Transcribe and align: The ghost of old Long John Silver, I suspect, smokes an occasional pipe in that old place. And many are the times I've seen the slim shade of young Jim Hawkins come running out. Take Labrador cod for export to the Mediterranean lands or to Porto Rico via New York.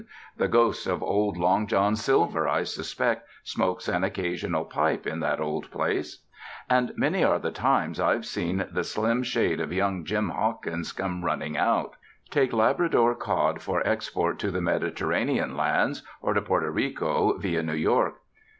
The 0.35 0.47
ghost 0.47 0.87
of 0.87 1.03
old 1.03 1.37
Long 1.37 1.67
John 1.67 1.95
Silver, 1.95 2.47
I 2.49 2.63
suspect, 2.63 3.27
smokes 3.43 3.87
an 3.87 4.03
occasional 4.03 4.65
pipe 4.65 5.05
in 5.05 5.19
that 5.19 5.39
old 5.39 5.69
place. 5.69 6.23
And 6.67 6.91
many 6.97 7.23
are 7.23 7.37
the 7.37 7.51
times 7.51 7.99
I've 7.99 8.25
seen 8.25 8.65
the 8.71 8.83
slim 8.83 9.21
shade 9.21 9.59
of 9.59 9.71
young 9.71 10.03
Jim 10.03 10.29
Hawkins 10.29 10.91
come 10.91 11.23
running 11.23 11.55
out. 11.55 11.97
Take 12.31 12.51
Labrador 12.51 13.13
cod 13.13 13.61
for 13.61 13.85
export 13.87 14.39
to 14.39 14.49
the 14.49 14.59
Mediterranean 14.59 15.55
lands 15.55 16.01
or 16.19 16.33
to 16.33 16.41
Porto 16.41 16.65
Rico 16.71 17.37
via 17.37 17.61
New 17.61 17.73
York. 17.75 18.15